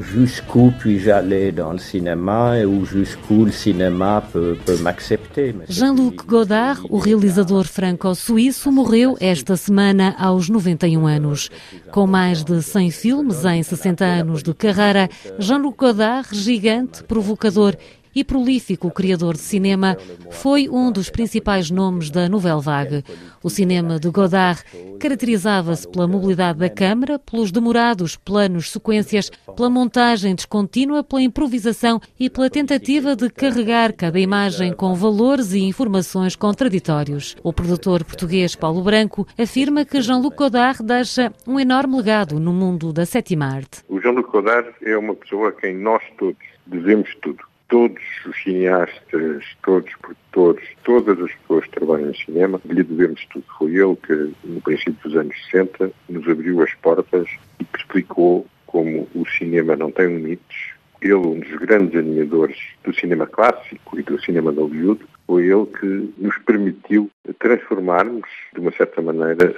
jusqu'où 0.00 0.72
puis-je 0.78 1.10
aller 1.10 1.52
dans 1.52 1.72
le 1.72 1.78
cinéma 1.78 2.58
et 2.58 2.64
où 2.64 2.84
jusqu'où 2.84 3.44
le 3.44 3.52
cinéma 3.52 4.22
peut, 4.32 4.56
peut 4.64 4.76
m'accepter. 4.78 5.54
Jean-Luc 5.68 6.26
Godard, 6.26 6.80
o 6.90 6.98
realizador 6.98 7.64
franco-suíço, 7.64 8.70
morreu 8.70 9.16
esta 9.20 9.56
semana 9.56 10.14
aos 10.18 10.48
91 10.48 11.06
anos. 11.06 11.50
Com 11.92 12.06
mais 12.06 12.44
de 12.44 12.60
100 12.60 12.90
filmes 12.90 13.44
em 13.44 13.62
60 13.62 14.04
anos 14.04 14.42
de 14.42 14.52
carreira, 14.52 15.08
Jean-Luc 15.38 15.76
Godard, 15.78 16.26
gigante, 16.32 17.02
provocador 17.04 17.74
e 18.14 18.22
prolífico 18.22 18.90
criador 18.90 19.34
de 19.34 19.40
cinema, 19.40 19.96
foi 20.30 20.68
um 20.68 20.90
dos 20.90 21.10
principais 21.10 21.70
nomes 21.70 22.10
da 22.10 22.28
Nouvelle 22.28 22.60
Vague. 22.60 23.04
O 23.42 23.50
cinema 23.50 23.98
de 23.98 24.08
Godard 24.08 24.62
caracterizava-se 24.98 25.86
pela 25.88 26.06
mobilidade 26.06 26.58
da 26.58 26.70
câmara, 26.70 27.18
pelos 27.18 27.50
demorados 27.50 28.16
planos 28.16 28.70
sequências, 28.70 29.30
pela 29.56 29.68
montagem 29.68 30.34
descontínua, 30.34 31.04
pela 31.04 31.22
improvisação 31.22 32.00
e 32.18 32.30
pela 32.30 32.48
tentativa 32.48 33.14
de 33.14 33.28
carregar 33.28 33.92
cada 33.92 34.18
imagem 34.18 34.72
com 34.72 34.94
valores 34.94 35.52
e 35.52 35.60
informações 35.60 36.36
contraditórios. 36.36 37.36
O 37.42 37.52
produtor 37.52 38.04
português 38.04 38.54
Paulo 38.54 38.82
Branco 38.82 39.26
afirma 39.38 39.84
que 39.84 40.00
Jean-Luc 40.00 40.36
Godard 40.36 40.82
deixa 40.82 41.32
um 41.46 41.58
enorme 41.60 41.96
legado 41.96 42.40
no 42.40 42.52
mundo 42.52 42.92
da 42.92 43.04
sétima 43.04 43.46
arte. 43.46 43.82
O 43.88 44.00
Jean-Luc 44.00 44.30
Godard 44.30 44.70
é 44.82 44.96
uma 44.96 45.14
pessoa 45.14 45.50
a 45.50 45.52
quem 45.52 45.76
nós 45.76 46.02
todos 46.18 46.36
devemos 46.66 47.14
tudo 47.20 47.44
todos 47.74 48.04
os 48.24 48.40
cineastas, 48.40 49.44
todos 49.64 49.90
os 49.90 49.96
produtores, 49.96 50.68
todas 50.84 51.20
as 51.20 51.32
pessoas 51.32 51.64
que 51.64 51.70
trabalham 51.72 52.10
em 52.10 52.14
cinema, 52.14 52.60
lhe 52.66 52.84
devemos 52.84 53.26
tudo. 53.26 53.44
Foi 53.58 53.74
ele 53.74 53.96
que, 53.96 54.32
no 54.44 54.60
princípio 54.60 54.94
dos 55.02 55.16
anos 55.16 55.34
60, 55.50 55.90
nos 56.08 56.28
abriu 56.28 56.62
as 56.62 56.72
portas 56.74 57.26
e 57.58 57.64
que 57.64 57.76
explicou 57.76 58.46
como 58.68 59.08
o 59.12 59.26
cinema 59.26 59.74
não 59.74 59.90
tem 59.90 60.06
limites. 60.06 60.74
Ele, 61.02 61.14
um 61.14 61.40
dos 61.40 61.52
grandes 61.56 61.98
animadores 61.98 62.56
do 62.84 62.94
cinema 62.94 63.26
clássico 63.26 63.98
e 63.98 64.04
do 64.04 64.22
cinema 64.22 64.52
de 64.52 64.60
Hollywood, 64.60 65.04
foi 65.26 65.46
ele 65.46 65.66
que 65.66 66.14
nos 66.16 66.38
permitiu 66.46 67.10
transformarmos, 67.40 68.28
de 68.52 68.60
uma 68.60 68.70
certa 68.70 69.02
maneira, 69.02 69.52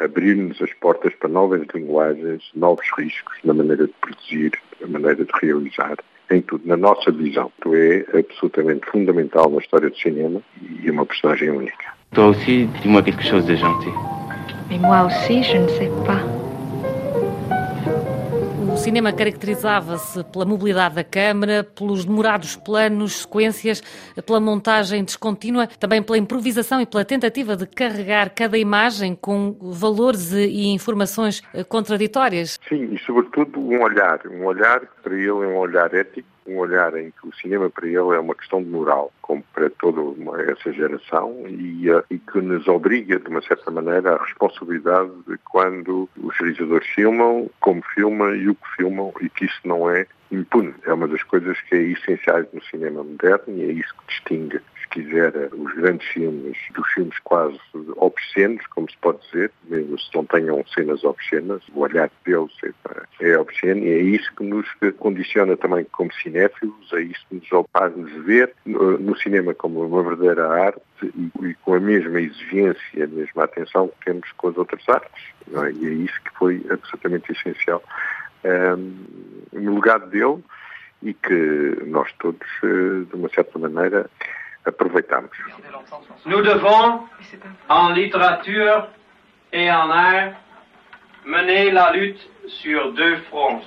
abrir-nos 0.00 0.60
as 0.60 0.72
portas 0.74 1.14
para 1.14 1.28
novas 1.28 1.62
linguagens, 1.72 2.50
novos 2.52 2.86
riscos 2.98 3.38
na 3.44 3.54
maneira 3.54 3.86
de 3.86 3.94
produzir, 4.00 4.58
na 4.80 4.88
maneira 4.88 5.24
de 5.24 5.30
realizar 5.40 5.96
em 6.30 6.40
tudo, 6.42 6.66
na 6.66 6.76
nossa 6.76 7.10
visão. 7.10 7.50
Tu 7.60 7.74
é 7.74 8.04
absolutamente 8.18 8.86
fundamental 8.90 9.50
na 9.50 9.58
história 9.58 9.90
do 9.90 9.96
cinema 9.96 10.40
e 10.82 10.88
é 10.88 10.92
uma 10.92 11.06
personagem 11.06 11.50
única. 11.50 11.92
Toi 12.12 12.24
aussi, 12.24 12.68
dis-moi 12.80 13.02
quelque 13.02 13.22
chose 13.22 13.46
de 13.46 13.56
gentil. 13.56 13.92
Mais 14.68 14.78
moi 14.80 15.02
aussi, 15.02 15.42
je 15.42 15.58
ne 15.58 15.68
sais 15.68 15.90
pas. 16.06 16.49
Cinema 18.80 19.12
caracterizava-se 19.12 20.24
pela 20.32 20.46
mobilidade 20.46 20.94
da 20.94 21.04
câmara, 21.04 21.62
pelos 21.62 22.06
demorados 22.06 22.56
planos, 22.56 23.20
sequências, 23.20 23.82
pela 24.24 24.40
montagem 24.40 25.04
descontínua, 25.04 25.66
também 25.66 26.02
pela 26.02 26.16
improvisação 26.16 26.80
e 26.80 26.86
pela 26.86 27.04
tentativa 27.04 27.54
de 27.54 27.66
carregar 27.66 28.30
cada 28.30 28.56
imagem 28.56 29.14
com 29.14 29.54
valores 29.60 30.32
e 30.32 30.68
informações 30.68 31.42
contraditórias. 31.68 32.58
Sim, 32.66 32.94
e 32.94 32.98
sobretudo 33.00 33.60
um 33.60 33.82
olhar, 33.82 34.18
um 34.26 34.46
olhar 34.46 34.80
que 34.80 35.02
para 35.02 35.14
ele 35.14 35.28
é 35.28 35.32
um 35.32 35.58
olhar 35.58 35.92
ético, 35.92 36.26
um 36.50 36.58
olhar 36.58 36.94
em 36.96 37.10
que 37.10 37.28
o 37.28 37.34
cinema 37.34 37.70
para 37.70 37.86
ele 37.86 37.96
é 37.96 38.18
uma 38.18 38.34
questão 38.34 38.62
de 38.62 38.68
moral, 38.68 39.12
como 39.22 39.42
para 39.54 39.70
toda 39.70 40.00
uma, 40.00 40.40
essa 40.42 40.72
geração, 40.72 41.44
e, 41.46 41.90
eh, 41.90 42.02
e, 42.10 42.18
que 42.18 42.40
nos 42.40 42.66
obriga, 42.68 43.18
de 43.18 43.28
uma 43.28 43.42
certa 43.42 43.70
maneira, 43.70 44.14
à 44.14 44.24
responsabilidade 44.24 45.10
de 45.26 45.38
quando 45.50 46.08
os 46.16 46.36
realizadores 46.38 46.88
filmam, 46.88 47.50
como 47.60 47.82
filmam 47.94 48.34
e 48.34 48.48
o 48.48 48.54
que 48.54 48.76
filmam, 48.76 49.12
e 49.20 49.28
que 49.28 49.44
isso 49.44 49.60
não 49.64 49.88
é 49.88 50.06
impune. 50.30 50.74
É 50.84 50.92
uma 50.92 51.08
das 51.08 51.22
coisas 51.22 51.60
que 51.62 51.74
é 51.74 51.82
essenciais 51.82 52.46
no 52.52 52.62
cinema 52.64 53.02
moderno 53.02 53.56
e 53.56 53.62
é 53.62 53.72
isso 53.72 53.94
que 53.94 54.06
distingue 54.08 54.60
quiser, 54.90 55.32
os 55.52 55.74
grandes 55.74 56.06
filmes, 56.08 56.56
dos 56.74 56.88
filmes 56.92 57.18
quase 57.20 57.58
obscenos, 57.96 58.66
como 58.68 58.90
se 58.90 58.96
pode 58.98 59.20
dizer, 59.26 59.50
mesmo 59.68 59.98
se 59.98 60.14
não 60.14 60.24
tenham 60.24 60.64
cenas 60.74 61.02
obscenas, 61.04 61.62
o 61.74 61.80
olhar 61.80 62.10
deles 62.24 62.52
é, 62.64 63.30
é 63.30 63.38
obsceno 63.38 63.84
e 63.84 63.88
é 63.88 63.98
isso 63.98 64.32
que 64.34 64.44
nos 64.44 64.66
condiciona 64.98 65.56
também 65.56 65.84
como 65.92 66.12
cinéfilos, 66.12 66.92
é 66.92 67.02
isso 67.02 67.24
que 67.28 67.36
nos 67.36 67.66
faz-nos 67.72 68.12
ver 68.24 68.52
no 68.66 69.16
cinema 69.16 69.54
como 69.54 69.84
uma 69.84 70.02
verdadeira 70.02 70.48
arte 70.48 70.80
e, 71.02 71.30
e, 71.46 71.54
com 71.54 71.74
a 71.74 71.80
mesma 71.80 72.20
exigência, 72.20 73.04
a 73.04 73.06
mesma 73.06 73.44
atenção 73.44 73.88
que 73.88 74.04
temos 74.04 74.30
com 74.32 74.48
as 74.48 74.56
outras 74.56 74.88
artes. 74.88 75.24
É? 75.52 75.72
E 75.72 75.86
é 75.86 75.90
isso 75.90 76.20
que 76.22 76.38
foi 76.38 76.64
absolutamente 76.70 77.32
essencial 77.32 77.82
um, 78.44 78.94
no 79.52 79.74
legado 79.76 80.08
dele 80.10 80.42
e 81.02 81.14
que 81.14 81.82
nós 81.86 82.12
todos, 82.18 82.46
eh, 82.62 83.04
de 83.08 83.14
uma 83.14 83.28
certa 83.30 83.58
maneira, 83.58 84.10
Nous 86.26 86.42
devons, 86.42 87.00
en 87.68 87.90
littérature 87.90 88.88
et 89.52 89.70
en 89.70 89.90
art, 89.90 90.32
mener 91.24 91.70
la 91.70 91.92
lutte 91.92 92.20
sur 92.46 92.92
deux 92.92 93.16
fronts. 93.28 93.62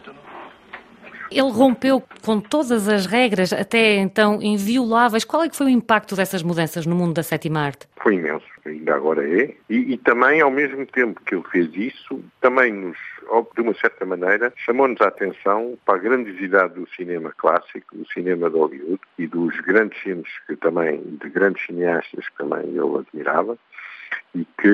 Ele 1.33 1.51
rompeu 1.51 2.03
com 2.23 2.39
todas 2.39 2.87
as 2.87 3.05
regras, 3.05 3.51
até 3.51 3.95
então 3.95 4.41
invioláveis. 4.41 5.25
Qual 5.25 5.43
é 5.43 5.49
que 5.49 5.55
foi 5.55 5.67
o 5.67 5.69
impacto 5.69 6.15
dessas 6.15 6.43
mudanças 6.43 6.85
no 6.85 6.95
mundo 6.95 7.13
da 7.13 7.23
sétima 7.23 7.61
arte? 7.61 7.87
Foi 8.01 8.15
imenso, 8.15 8.45
ainda 8.65 8.95
agora 8.95 9.27
é. 9.27 9.53
E, 9.69 9.93
e 9.93 9.97
também, 9.97 10.41
ao 10.41 10.51
mesmo 10.51 10.85
tempo 10.85 11.21
que 11.25 11.35
ele 11.35 11.43
fez 11.51 11.69
isso, 11.75 12.23
também 12.41 12.71
nos, 12.73 12.97
de 13.55 13.61
uma 13.61 13.73
certa 13.73 14.05
maneira, 14.05 14.53
chamou-nos 14.57 15.01
a 15.01 15.07
atenção 15.07 15.77
para 15.85 15.95
a 15.95 15.99
grandiosidade 15.99 16.73
do 16.75 16.87
cinema 16.89 17.33
clássico, 17.35 17.95
do 17.95 18.07
cinema 18.11 18.49
de 18.49 18.57
Hollywood 18.57 19.01
e 19.17 19.27
dos 19.27 19.59
grandes 19.61 19.97
filmes 19.99 20.29
que 20.47 20.55
também, 20.55 21.01
de 21.21 21.29
grandes 21.29 21.65
cineastas 21.65 22.27
que 22.27 22.37
também 22.37 22.67
ele 22.67 22.79
admirava 22.79 23.57
e 24.35 24.45
que, 24.61 24.67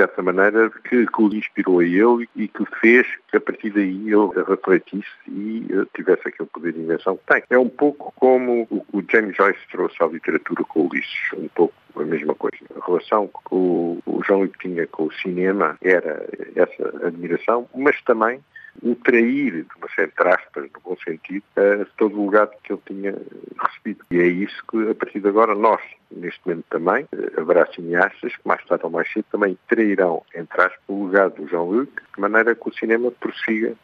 certa 0.00 0.22
maneira, 0.22 0.70
que, 0.70 1.06
que 1.06 1.22
o 1.22 1.34
inspirou 1.34 1.80
a 1.80 1.84
ele 1.84 2.28
e 2.34 2.48
que 2.48 2.64
fez 2.80 3.06
que, 3.28 3.36
a 3.36 3.40
partir 3.40 3.70
daí, 3.70 4.08
ele 4.08 4.44
refletisse 4.48 5.06
e 5.28 5.66
eh, 5.70 5.84
tivesse 5.94 6.26
aquele 6.26 6.48
poder 6.48 6.72
de 6.72 6.80
invenção 6.80 7.16
que 7.18 7.26
tem. 7.26 7.42
É 7.50 7.58
um 7.58 7.68
pouco 7.68 8.12
como 8.16 8.66
o, 8.70 8.84
o 8.92 9.04
James 9.10 9.36
Joyce 9.36 9.60
trouxe 9.70 10.02
à 10.02 10.06
literatura 10.06 10.64
com 10.64 10.80
o 10.80 10.88
Ulisses, 10.88 11.32
um 11.36 11.48
pouco 11.48 11.74
a 11.96 12.04
mesma 12.04 12.34
coisa. 12.34 12.56
A 12.80 12.86
relação 12.86 13.26
que 13.26 13.54
o, 13.54 13.98
o 14.06 14.22
João 14.26 14.46
tinha 14.46 14.86
com 14.86 15.04
o 15.04 15.12
cinema 15.12 15.76
era 15.82 16.26
essa 16.56 17.06
admiração, 17.06 17.68
mas 17.74 18.00
também 18.02 18.40
o 18.82 18.94
trair, 18.94 19.64
de 19.64 19.76
uma 19.76 19.88
certa 19.94 20.34
aspas, 20.34 20.64
no 20.64 20.80
bom 20.84 20.96
sentido, 21.04 21.44
a 21.56 21.84
todo 21.96 22.20
o 22.20 22.30
legado 22.30 22.52
que 22.62 22.72
ele 22.72 22.82
tinha 22.86 23.14
recebido. 23.62 24.04
E 24.10 24.18
é 24.18 24.26
isso 24.26 24.62
que, 24.70 24.90
a 24.90 24.94
partir 24.94 25.20
de 25.20 25.28
agora, 25.28 25.54
nós, 25.54 25.80
neste 26.10 26.40
momento 26.46 26.64
também, 26.70 27.06
haverá 27.36 27.66
cineastas 27.66 28.34
que 28.34 28.46
mais 28.48 28.64
tarde 28.64 28.84
ou 28.84 28.90
mais 28.90 29.10
cedo 29.12 29.26
também 29.30 29.58
trairão, 29.68 30.22
entre 30.34 30.60
aspas, 30.62 30.80
o 30.88 31.06
legado 31.06 31.42
do 31.42 31.48
Jean-Luc, 31.48 31.90
de 32.14 32.20
maneira 32.20 32.54
que 32.54 32.68
o 32.68 32.72
cinema 32.72 33.10
prossiga 33.10 33.74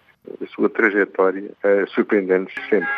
a 0.42 0.46
sua 0.46 0.68
trajetória, 0.68 1.50
surpreendendo-nos 1.94 2.54
sempre. 2.68 2.88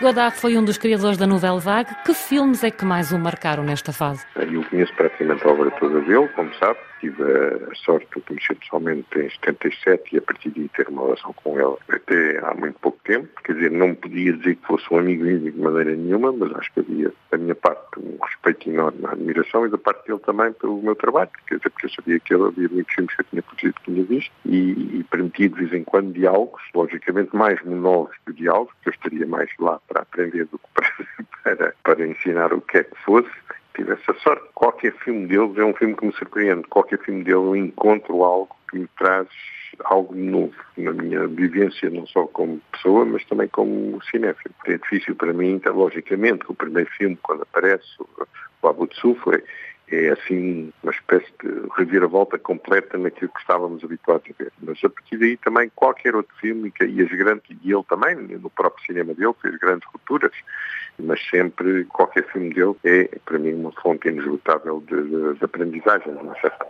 Godard 0.00 0.36
foi 0.36 0.56
um 0.56 0.64
dos 0.64 0.78
criadores 0.78 1.18
da 1.18 1.26
Nouvelle 1.26 1.58
Vague. 1.58 1.90
Que 2.04 2.14
filmes 2.14 2.62
é 2.62 2.70
que 2.70 2.84
mais 2.84 3.10
o 3.10 3.18
marcaram 3.18 3.64
nesta 3.64 3.92
fase? 3.92 4.24
Eu 4.36 4.62
conheço 4.64 4.94
praticamente 4.94 5.44
a 5.44 5.50
obra 5.50 5.70
toda 5.72 6.00
dele, 6.02 6.28
como 6.28 6.54
sabe. 6.54 6.78
Tive 7.00 7.22
a 7.22 7.74
sorte 7.74 8.06
de 8.12 8.18
o 8.18 8.22
conhecer 8.22 8.54
pessoalmente 8.56 9.06
em 9.16 9.30
77 9.30 10.14
e 10.14 10.18
a 10.18 10.22
partir 10.22 10.50
de 10.50 10.68
ter 10.68 10.88
uma 10.88 11.04
relação 11.04 11.32
com 11.32 11.58
ele 11.58 11.76
até 11.88 12.38
há 12.44 12.54
muito 12.54 12.78
pouco 12.80 12.98
tempo. 13.04 13.28
Quer 13.44 13.54
dizer, 13.54 13.70
não 13.70 13.94
podia 13.94 14.32
dizer 14.32 14.56
que 14.56 14.66
fosse 14.66 14.84
um 14.92 14.98
amigo 14.98 15.26
íntimo 15.26 15.52
de 15.52 15.58
maneira 15.58 15.94
nenhuma, 15.94 16.32
mas 16.32 16.52
acho 16.56 16.72
que 16.72 16.80
havia 16.80 17.12
da 17.30 17.38
minha 17.38 17.54
parte 17.54 17.98
um 17.98 18.18
respeito 18.22 18.70
enorme, 18.70 18.98
uma 19.00 19.12
admiração 19.12 19.66
e 19.66 19.70
da 19.70 19.78
parte 19.78 20.06
dele 20.06 20.20
também 20.20 20.52
pelo 20.52 20.82
meu 20.82 20.96
trabalho. 20.96 21.30
Quer 21.46 21.56
dizer, 21.56 21.70
porque 21.70 21.86
eu 21.86 21.90
sabia 21.90 22.20
que 22.20 22.34
ele 22.34 22.44
havia 22.44 22.68
muitos 22.68 22.94
filmes 22.94 23.14
que 23.14 23.20
eu 23.20 23.26
tinha 23.30 23.42
produzido, 23.42 23.74
que 23.74 23.92
tinha 23.92 24.04
visto 24.04 24.32
e, 24.44 24.98
e 24.98 25.04
permitia 25.04 25.48
de 25.48 25.54
vez 25.54 25.72
em 25.72 25.84
quando 25.84 26.12
diálogos, 26.12 26.62
logicamente 26.74 27.34
mais 27.34 27.62
monólogos 27.64 28.16
que 28.26 28.32
diálogos, 28.32 28.74
que 28.82 28.88
eu 28.88 28.92
estaria 28.92 29.26
mais 29.26 29.50
lá 29.58 29.80
para 29.88 30.02
aprender 30.02 30.46
do 30.46 30.58
que 30.58 30.66
para, 30.74 31.56
para, 31.56 31.74
para 31.82 32.06
ensinar 32.06 32.52
o 32.52 32.60
que 32.60 32.78
é 32.78 32.84
que 32.84 32.96
fosse 33.04 33.30
tive 33.78 33.92
essa 33.92 34.12
sorte. 34.20 34.44
Qualquer 34.54 34.92
filme 34.98 35.26
deles 35.26 35.56
é 35.56 35.64
um 35.64 35.74
filme 35.74 35.94
que 35.94 36.06
me 36.06 36.12
surpreende. 36.12 36.66
Qualquer 36.68 36.98
filme 36.98 37.22
dele 37.22 37.36
eu 37.36 37.56
encontro 37.56 38.24
algo 38.24 38.54
que 38.70 38.80
me 38.80 38.88
traz 38.98 39.28
algo 39.84 40.14
novo 40.14 40.54
na 40.76 40.92
minha 40.92 41.26
vivência, 41.28 41.88
não 41.88 42.06
só 42.08 42.26
como 42.26 42.60
pessoa, 42.72 43.04
mas 43.04 43.24
também 43.26 43.46
como 43.48 44.02
cinéfilo. 44.10 44.54
É 44.66 44.76
difícil 44.76 45.14
para 45.14 45.32
mim, 45.32 45.52
então, 45.52 45.76
logicamente, 45.76 46.44
que 46.44 46.50
o 46.50 46.54
primeiro 46.54 46.90
filme, 46.90 47.16
quando 47.22 47.42
aparece, 47.42 47.86
o 48.60 48.68
Abu 48.68 48.88
Sul, 48.94 49.16
é 49.90 50.10
assim 50.10 50.72
uma 50.82 50.92
espécie 50.92 51.32
de 51.42 51.68
reviravolta 51.76 52.38
completa 52.38 52.98
naquilo 52.98 53.30
que 53.32 53.40
estávamos 53.40 53.82
habituados 53.82 54.26
a 54.30 54.42
ver. 54.42 54.52
Mas 54.62 54.78
a 54.84 54.88
partir 54.88 55.16
daí 55.16 55.36
também 55.36 55.70
qualquer 55.74 56.14
outro 56.14 56.34
filme, 56.36 56.72
e 56.80 57.02
as 57.02 57.08
grandes, 57.08 57.44
e 57.62 57.72
ele 57.72 57.84
também, 57.88 58.14
no 58.16 58.50
próprio 58.50 58.84
cinema 58.84 59.14
dele, 59.14 59.34
fez 59.40 59.56
grandes 59.56 59.88
rupturas, 59.92 60.32
mas 60.98 61.20
sempre 61.28 61.84
qualquer 61.84 62.24
filme 62.32 62.52
dele 62.52 62.74
é, 62.84 63.08
para 63.24 63.38
mim, 63.38 63.54
uma 63.54 63.72
fonte 63.72 64.08
inesgotável 64.08 64.82
de, 64.86 65.02
de, 65.02 65.38
de 65.38 65.44
aprendizagem, 65.44 66.14
de 66.14 66.22
uma 66.22 66.38
certa 66.40 66.64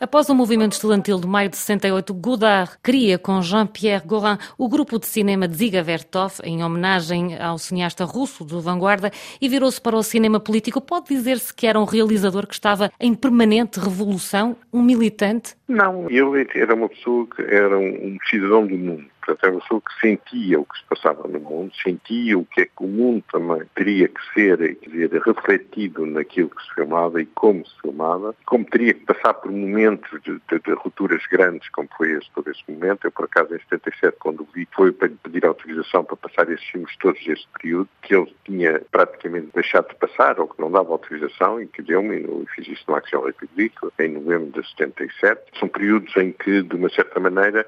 Após 0.00 0.30
o 0.30 0.34
movimento 0.34 0.72
estudantil 0.72 1.20
de 1.20 1.26
maio 1.26 1.50
de 1.50 1.58
68, 1.58 2.14
Godard 2.14 2.72
cria 2.82 3.18
com 3.18 3.42
Jean-Pierre 3.42 4.06
Gorin 4.06 4.38
o 4.56 4.66
grupo 4.66 4.98
de 4.98 5.06
cinema 5.06 5.46
Ziga 5.46 5.82
Vertov, 5.82 6.40
em 6.42 6.64
homenagem 6.64 7.38
ao 7.38 7.58
cineasta 7.58 8.06
russo 8.06 8.42
de 8.42 8.58
vanguarda, 8.58 9.10
e 9.38 9.46
virou-se 9.46 9.78
para 9.78 9.94
o 9.94 10.02
cinema 10.02 10.40
político. 10.40 10.80
Pode 10.80 11.08
dizer-se 11.08 11.52
que 11.52 11.66
era 11.66 11.78
um 11.78 11.84
realizador 11.84 12.46
que 12.46 12.54
estava 12.54 12.90
em 12.98 13.14
permanente 13.14 13.78
revolução, 13.78 14.56
um 14.72 14.82
militante? 14.82 15.54
Não, 15.68 16.08
ele 16.08 16.48
era 16.54 16.74
uma 16.74 16.88
pessoa 16.88 17.26
que 17.26 17.42
era 17.42 17.78
um 17.78 18.16
cidadão 18.30 18.66
do 18.66 18.78
mundo. 18.78 19.04
Portanto, 19.20 19.44
era 19.44 19.52
uma 19.52 19.60
pessoa 19.60 19.80
que 19.80 20.00
sentia 20.00 20.60
o 20.60 20.64
que 20.64 20.78
se 20.78 20.84
passava 20.84 21.28
no 21.28 21.40
mundo, 21.40 21.72
sentia 21.82 22.38
o 22.38 22.44
que 22.44 22.62
é 22.62 22.64
que 22.64 22.84
o 22.84 22.88
mundo 22.88 23.24
também 23.30 23.62
teria 23.74 24.08
que 24.08 24.20
ser, 24.34 24.58
quer 24.76 24.90
dizer, 24.90 25.22
refletido 25.22 26.06
naquilo 26.06 26.50
que 26.50 26.62
se 26.62 26.74
filmava 26.74 27.20
e 27.20 27.26
como 27.26 27.66
se 27.66 27.80
filmava, 27.80 28.34
como 28.46 28.64
teria 28.64 28.94
que 28.94 29.04
passar 29.04 29.34
por 29.34 29.50
momentos 29.50 30.10
de, 30.22 30.40
de, 30.48 30.58
de 30.58 30.72
rupturas 30.72 31.22
grandes, 31.26 31.68
como 31.70 31.88
foi 31.96 32.12
esse, 32.12 32.30
todo 32.34 32.50
esse 32.50 32.62
momento. 32.68 33.06
Eu, 33.06 33.12
por 33.12 33.26
acaso, 33.26 33.54
em 33.54 33.58
77, 33.58 34.16
quando 34.18 34.40
o 34.40 34.48
vi, 34.54 34.66
foi 34.72 34.92
para 34.92 35.08
pedir 35.22 35.44
autorização 35.44 36.04
para 36.04 36.16
passar 36.16 36.50
esses 36.50 36.66
filmes 36.66 36.96
todos 36.98 37.20
esse 37.26 37.46
período, 37.58 37.88
que 38.02 38.14
ele 38.14 38.34
tinha 38.44 38.80
praticamente 38.90 39.48
deixado 39.54 39.88
de 39.88 39.94
passar, 39.96 40.40
ou 40.40 40.48
que 40.48 40.60
não 40.60 40.70
dava 40.70 40.92
autorização, 40.92 41.60
e 41.60 41.66
que 41.66 41.82
deu-me, 41.82 42.20
e 42.20 42.46
fiz 42.54 42.68
isso 42.68 42.84
no 42.88 42.94
Action 42.94 43.20
Republic, 43.20 43.74
em 43.98 44.08
novembro 44.08 44.50
de 44.60 44.68
77. 44.70 45.40
São 45.58 45.68
períodos 45.68 46.14
em 46.16 46.32
que, 46.32 46.62
de 46.62 46.74
uma 46.74 46.88
certa 46.90 47.20
maneira, 47.20 47.66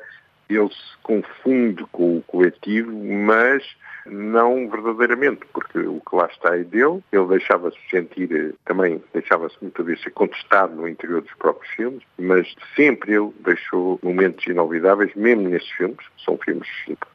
ele 0.49 0.69
se 0.69 0.97
confunde 1.03 1.85
com 1.93 2.19
o 2.19 2.23
coletivo, 2.23 2.93
mas 2.93 3.63
não 4.07 4.69
verdadeiramente, 4.69 5.41
porque 5.53 5.79
o 5.79 6.01
que 6.01 6.17
lá 6.17 6.27
está 6.27 6.57
é 6.57 6.65
dele, 6.65 7.03
ele 7.13 7.27
deixava-se 7.27 7.79
sentir, 7.91 8.33
eh, 8.33 8.53
também 8.65 9.03
deixava-se 9.13 9.57
muitas 9.63 9.87
vezes 9.87 10.03
ser 10.03 10.11
contestado 10.11 10.75
no 10.75 10.89
interior 10.89 11.23
dos 11.23 11.33
próprios 11.35 11.73
filmes, 11.75 12.03
mas 12.19 12.53
sempre 12.75 13.15
ele 13.15 13.31
deixou 13.45 14.01
momentos 14.03 14.45
inolvidáveis, 14.47 15.15
mesmo 15.15 15.49
nesses 15.49 15.71
filmes, 15.71 16.05
são 16.25 16.37
filmes, 16.39 16.69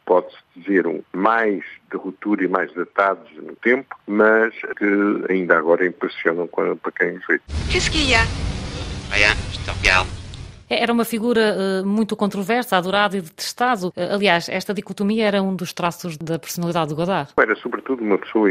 pode-se 0.05 0.37
dizer, 0.55 0.87
um, 0.87 1.01
mais 1.13 1.63
de 1.91 1.97
ruptura 1.97 2.43
e 2.43 2.47
mais 2.47 2.73
datados 2.73 3.29
no 3.35 3.55
tempo, 3.57 3.95
mas 4.07 4.53
que 4.77 5.31
ainda 5.31 5.57
agora 5.57 5.85
impressionam 5.85 6.47
para 6.47 6.91
quem 6.93 7.17
os 7.17 7.27
vê. 7.27 7.41
Qu'est-ce 7.69 7.91
qu'il 7.91 8.09
y 8.09 8.15
a 8.15 8.21
Rien, 9.11 9.35
je 9.51 9.59
te 9.59 9.71
regarde. 9.71 10.26
Era 10.69 10.91
uma 10.91 11.05
figura 11.05 11.55
uh, 11.55 11.87
muito 11.87 12.15
controversa, 12.15 12.75
adorado 12.75 13.15
e 13.15 13.21
detestado. 13.21 13.87
Uh, 13.87 14.15
aliás, 14.15 14.49
esta 14.49 14.73
dicotomia 14.73 15.25
era 15.25 15.41
um 15.41 15.55
dos 15.55 15.71
traços 15.71 16.17
da 16.17 16.37
personalidade 16.37 16.89
de 16.89 16.95
Godard. 16.95 17.31
Era, 17.37 17.55
sobretudo, 17.55 18.03
uma 18.03 18.17
pessoa 18.17 18.49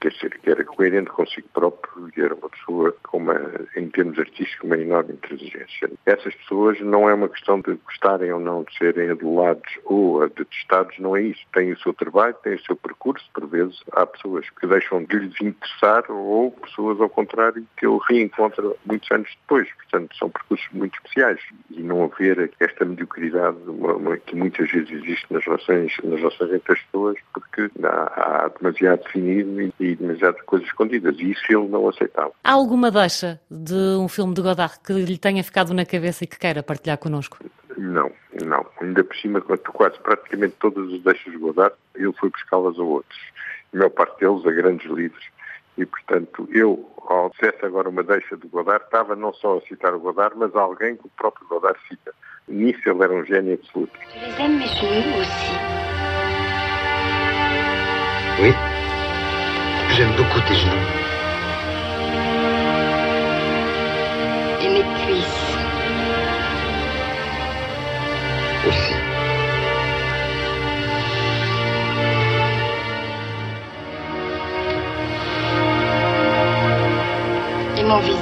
quer 0.00 0.08
dizer, 0.08 0.38
que 0.42 0.50
era 0.50 0.64
coerente 0.64 1.10
consigo 1.10 1.46
próprio 1.52 2.10
e 2.16 2.20
era 2.20 2.34
uma 2.34 2.48
pessoa 2.48 2.96
com 3.02 3.18
uma, 3.18 3.38
em 3.76 3.88
termos 3.88 4.18
artísticos, 4.18 4.64
uma 4.64 4.78
enorme 4.78 5.12
inteligência. 5.12 5.90
Essas 6.06 6.34
pessoas 6.34 6.80
não 6.80 7.10
é 7.10 7.14
uma 7.14 7.28
questão 7.28 7.60
de 7.60 7.74
gostarem 7.84 8.32
ou 8.32 8.40
não 8.40 8.64
de 8.64 8.76
serem 8.78 9.10
adulados 9.10 9.70
ou 9.84 10.26
detestados, 10.30 10.98
não 10.98 11.14
é 11.14 11.22
isso. 11.22 11.42
Têm 11.52 11.72
o 11.72 11.78
seu 11.78 11.92
trabalho, 11.92 12.34
têm 12.42 12.54
o 12.54 12.64
seu 12.64 12.76
percurso. 12.76 13.28
Por 13.34 13.46
vezes 13.48 13.82
há 13.92 14.06
pessoas 14.06 14.48
que 14.48 14.66
deixam 14.66 15.04
de 15.04 15.18
lhes 15.18 15.40
interessar 15.42 16.10
ou 16.10 16.50
pessoas, 16.52 16.98
ao 17.00 17.08
contrário, 17.10 17.66
que 17.76 17.84
eu 17.84 17.98
reencontro 17.98 18.76
muitos 18.86 19.10
anos 19.10 19.28
depois. 19.42 19.68
Portanto, 19.74 20.16
são 20.16 20.30
percursos 20.30 20.66
muito 20.72 20.94
especiais 20.94 21.33
e 21.70 21.82
não 21.82 22.04
haver 22.04 22.50
esta 22.60 22.84
mediocridade 22.84 23.58
que 24.26 24.36
muitas 24.36 24.70
vezes 24.70 24.90
existe 24.90 25.26
nas 25.32 25.44
relações, 25.44 25.92
nas 26.02 26.18
relações 26.18 26.52
entre 26.52 26.72
as 26.72 26.80
pessoas, 26.80 27.16
porque 27.32 27.70
há, 27.82 28.44
há 28.44 28.50
demasiado 28.60 29.02
definido 29.04 29.60
e, 29.60 29.72
e 29.80 29.94
demasiadas 29.96 30.40
coisas 30.42 30.66
escondidas. 30.68 31.16
E 31.18 31.32
isso 31.32 31.44
ele 31.48 31.68
não 31.68 31.88
aceitava. 31.88 32.32
Há 32.42 32.52
alguma 32.52 32.90
deixa 32.90 33.40
de 33.50 33.74
um 33.98 34.08
filme 34.08 34.34
de 34.34 34.42
Godard 34.42 34.78
que 34.84 34.92
lhe 34.92 35.18
tenha 35.18 35.42
ficado 35.42 35.74
na 35.74 35.84
cabeça 35.84 36.24
e 36.24 36.26
que 36.26 36.38
queira 36.38 36.62
partilhar 36.62 36.98
connosco? 36.98 37.38
Não, 37.76 38.10
não. 38.44 38.66
Ainda 38.80 39.02
por 39.02 39.16
cima, 39.16 39.40
quase 39.40 39.98
praticamente 40.00 40.54
todas 40.60 40.92
as 40.92 41.00
deixas 41.00 41.32
de 41.32 41.38
Godard, 41.38 41.74
ele 41.94 42.12
foi 42.12 42.30
buscá-las 42.30 42.78
a 42.78 42.82
outros. 42.82 43.20
A 43.72 43.76
maior 43.76 43.90
parte 43.90 44.20
deles 44.20 44.46
a 44.46 44.50
grandes 44.50 44.88
livros. 44.90 45.33
E, 45.76 45.84
portanto, 45.84 46.48
eu, 46.52 46.88
ao 47.08 47.30
dissesse 47.30 47.64
agora 47.64 47.88
uma 47.88 48.02
deixa 48.02 48.36
do 48.36 48.48
Godard, 48.48 48.84
estava 48.84 49.16
não 49.16 49.32
só 49.34 49.58
a 49.58 49.60
citar 49.62 49.94
o 49.94 50.00
Godard, 50.00 50.36
mas 50.36 50.54
alguém 50.54 50.96
que 50.96 51.06
o 51.06 51.10
próprio 51.16 51.46
Godard 51.48 51.78
cita. 51.88 52.12
Nisso 52.46 52.88
ele 52.88 53.02
era 53.02 53.12
um 53.12 53.24
gênio 53.24 53.54
absoluto. 53.54 53.92
Tu 53.92 54.18
les 54.20 54.38
aimes, 54.38 54.58
mes 54.58 54.68
genoux 54.68 55.18
aussi. 55.18 55.84
Oui. 58.40 58.52
J'aime 59.94 60.16
beaucoup 60.16 60.40
tes 60.46 60.54
genoux. 60.54 60.86
Et 64.60 64.68
mes 64.68 64.84
cuisses. 65.04 65.53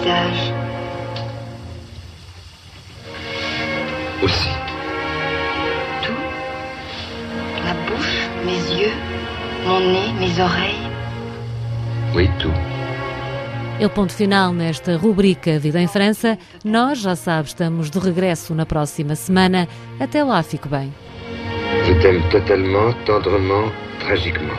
Visage. 0.02 0.52
Aussi. 4.22 4.49
Tout. 6.02 6.22
Ma 7.64 7.75
bouche, 7.87 8.28
mes 8.44 8.81
yeux, 8.81 8.93
mon 9.66 9.81
nez, 9.81 10.12
mes 10.19 10.40
oreilles. 10.40 10.88
Oui, 12.14 12.28
tout. 12.38 12.52
É 13.81 13.87
o 13.87 13.90
ponto 13.90 14.12
final 14.12 14.52
nesta 14.52 14.96
rubrica 14.96 15.58
Vida 15.58 15.81
em 15.81 15.88
França. 15.88 16.38
Nós, 16.64 17.00
já 17.00 17.16
sabe, 17.16 17.48
estamos 17.48 17.90
de 17.90 17.98
regresso 17.98 18.55
na 18.55 18.64
próxima 18.66 19.16
semana. 19.16 19.66
Até 19.98 20.22
lá, 20.22 20.43
fique 20.43 20.69
bem. 20.69 20.93
Je 21.84 21.94
t'aime 22.00 22.22
totalement, 22.31 22.93
tendrement, 23.06 23.72
tragiquement. 23.98 24.58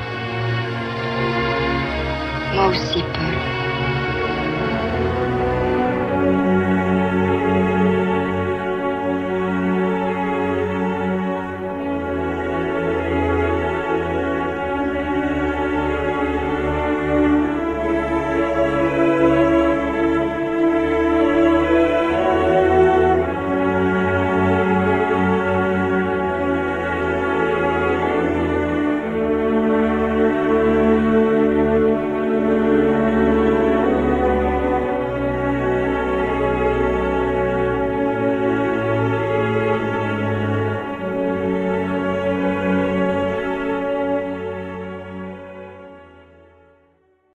Moi 2.53 2.67
aussi, 2.67 3.01
Paul. 3.13 3.52